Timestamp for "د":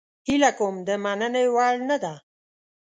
0.87-0.89